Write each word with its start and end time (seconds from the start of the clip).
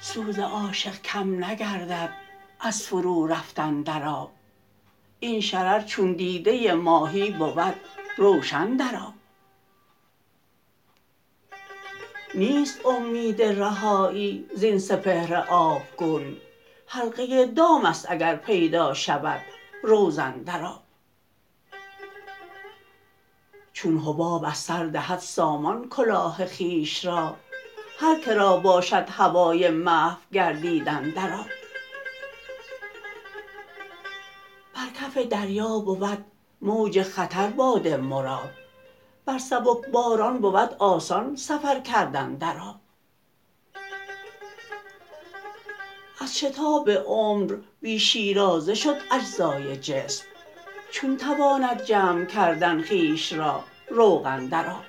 سوز 0.00 0.38
عاشق 0.38 1.02
کم 1.02 1.44
نگردد 1.44 2.10
از 2.60 2.82
فرو 2.82 3.26
رفتن 3.26 3.82
در 3.82 4.04
آب. 4.04 4.32
این 5.20 5.40
شرر 5.40 5.80
چون 5.80 6.12
دیده 6.12 6.74
ماهی 6.74 7.30
بود 7.30 7.74
روشن 8.16 8.76
در 8.76 8.96
آب. 8.96 9.14
نیست 12.34 12.86
امید 12.86 13.42
رهایی 13.42 14.46
زین 14.54 14.78
سپهر 14.78 15.34
آبگون. 15.48 16.36
حلقه 16.86 17.46
دام 17.46 17.84
است 17.84 18.06
اگر 18.10 18.36
پیدا 18.36 18.94
شود 18.94 19.40
روزن 19.82 20.32
در 20.32 20.64
آب. 20.64 20.82
چون 23.72 23.98
حباب 23.98 24.44
از 24.44 24.58
سر 24.58 24.86
دهد 24.86 25.18
سامان 25.18 25.88
کلاه 25.88 26.46
خویش 26.46 27.04
را 27.04 27.36
هر 27.98 28.20
که 28.20 28.34
را 28.34 28.56
باشد 28.56 29.08
هوای 29.10 29.70
محو 29.70 30.18
گردیدن 30.32 31.10
در 31.10 31.32
آب. 31.32 31.46
بر 34.74 34.90
کف 35.00 35.18
دریا 35.18 35.78
بود 35.78 36.24
موج 36.60 37.02
خطر 37.02 37.48
باد 37.48 37.88
مراد 37.88 38.50
بر 39.24 39.38
سبکباران 39.38 40.38
بود 40.38 40.76
آسان 40.78 41.36
سفر 41.36 41.80
کردن 41.80 42.34
در 42.34 42.58
آب. 42.58 42.83
از 46.24 46.38
شتاب 46.38 46.90
عمر 46.90 47.56
بی 47.80 47.98
شیرازه 47.98 48.74
شد 48.74 48.96
اجزای 49.10 49.76
جسم 49.76 50.24
چون 50.90 51.16
تواند 51.16 51.82
جمع 51.84 52.24
کردن 52.24 52.82
خویش 52.82 53.32
را 53.32 53.64
روغن 53.90 54.46
در 54.46 54.66
آب. 54.66 54.84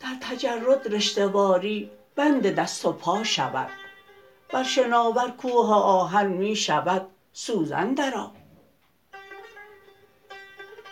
در 0.00 0.16
تجرد 0.20 0.94
رشته 0.94 1.26
واری 1.26 1.90
بند 2.14 2.46
دست 2.46 2.84
و 2.84 2.92
پا 2.92 3.24
شود 3.24 3.70
بر 4.52 4.62
شناور 4.62 5.30
کوه 5.30 5.74
آهن 5.74 6.26
می 6.26 6.56
شود 6.56 7.06
سوزن 7.32 7.94
در 7.94 8.14
آب. 8.14 8.36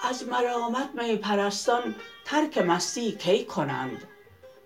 از 0.02 0.28
ملامت 0.28 0.90
می 0.94 1.16
پرستان 1.16 1.94
ترک 2.24 2.58
مستی 2.58 3.12
کی 3.12 3.44
کنند؟ 3.44 4.08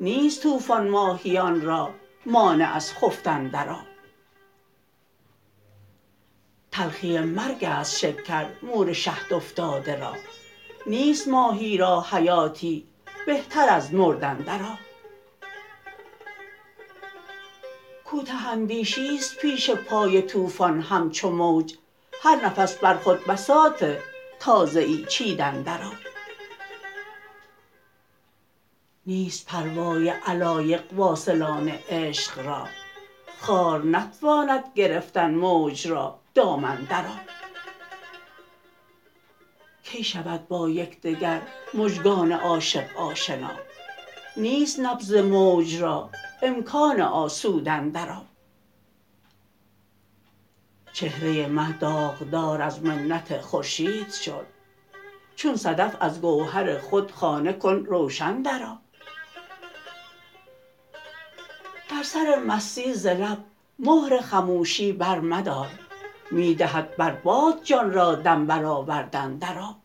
نیست 0.00 0.42
طوفان 0.42 0.88
ماهیان 0.88 1.60
را 1.60 1.94
مانع 2.26 2.74
از 2.74 2.94
خفتن 2.94 3.48
در 3.48 3.68
آب. 3.68 3.86
تلخی 6.70 7.18
مرگ 7.18 7.64
است 7.64 7.98
شکر 7.98 8.46
مور 8.62 8.92
شهد 8.92 9.32
افتاده 9.32 10.00
را. 10.00 10.12
نیست 10.86 11.28
ماهی 11.28 11.76
را 11.76 12.00
حیاتی 12.10 12.86
بهتر 13.26 13.68
از 13.68 13.94
مردن 13.94 14.36
در 14.36 14.62
آب. 14.62 14.78
کوته 18.04 18.48
اندیشی 18.48 19.16
است 19.16 19.38
پیش 19.38 19.70
پای 19.70 20.22
طوفان 20.22 20.80
همچو 20.80 21.30
موج. 21.30 21.74
هر 22.22 22.44
نفس 22.46 22.78
بر 22.78 22.96
خود 22.96 23.24
بساط 23.24 23.84
تازه 24.40 24.80
ای 24.80 25.06
چیدن 25.08 25.62
در 25.62 25.82
آب. 25.82 26.11
نیست 29.06 29.46
پروای 29.46 30.08
علایق 30.08 30.92
واصلان 30.92 31.68
عشق 31.68 32.46
را. 32.46 32.66
خار 33.40 33.84
نتواند 33.84 34.64
گرفتن 34.74 35.34
موج 35.34 35.88
را 35.88 36.18
دامن 36.34 36.76
در 36.84 37.06
آب 37.06 37.20
کی 39.82 40.04
شود 40.04 40.48
با 40.48 40.68
یکدگر 40.68 41.42
مژگان 41.74 42.32
عاشق 42.32 42.96
آشنا؟ 42.96 43.50
نیست 44.36 44.80
نبض 44.80 45.14
موج 45.14 45.76
را 45.76 46.10
امکان 46.42 47.00
آسودن 47.00 47.88
در 47.88 48.10
آب 48.12 48.26
چهره 50.92 51.46
مه 51.46 51.78
داغدار 51.78 52.62
از 52.62 52.82
منت 52.82 53.40
خورشید 53.40 54.12
شد 54.12 54.46
چون 55.36 55.56
صدف 55.56 55.96
از 56.00 56.20
گوهر 56.20 56.78
خود 56.78 57.12
خانه 57.12 57.52
کن 57.52 57.74
روشن 57.74 58.42
در 58.42 58.62
آب 58.62 58.78
بر 62.02 62.08
سر 62.08 62.38
مستی 62.46 62.94
ز 62.94 63.06
لب 63.06 63.38
مهر 63.78 64.20
خموشی 64.20 64.92
بر 64.92 65.20
مدار 65.20 65.68
می 66.30 66.54
دهد 66.54 66.96
بر 66.96 67.10
باد 67.10 67.64
جان 67.64 67.92
را 67.92 68.14
دم 68.14 68.46
برآوردن 68.46 69.36
در 69.36 69.58
آب 69.58 69.76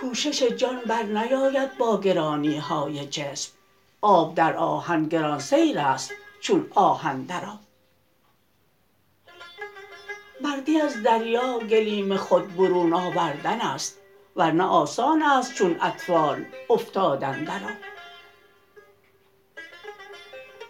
کوشش 0.00 0.42
جان 0.42 0.80
برنیاید 0.80 1.78
با 1.78 2.00
گرانی 2.00 2.58
های 2.58 3.06
جسم 3.06 3.52
آب 4.00 4.34
در 4.34 4.56
آهن 4.56 5.04
گرانسیرست 5.04 6.10
چون 6.40 6.70
آهن 6.74 7.22
در 7.22 7.44
آب 7.44 7.60
مردی 10.40 10.80
از 10.80 11.02
دریا 11.02 11.58
گلیم 11.58 12.16
خود 12.16 12.56
برون 12.56 12.92
آوردن 12.92 13.60
است 13.60 13.98
ورنه 14.36 14.64
آسان 14.64 15.22
است 15.22 15.54
چون 15.54 15.76
اطفال 15.80 16.44
افتادن 16.70 17.44
در 17.44 17.64
آب 17.64 17.95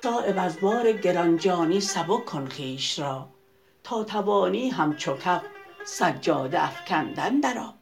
صایب 0.07 0.39
از 0.39 0.61
بار 0.61 0.93
گرانجانی 0.93 1.81
سبک 1.81 2.25
کن 2.25 2.49
خویش 2.49 2.99
را 2.99 3.29
تا 3.85 4.05
توانی 4.05 4.69
همچو 4.69 5.17
کف 5.17 5.43
سجاده 5.85 6.65
افکندن 6.65 7.41
در 7.41 7.59
آب. 7.59 7.75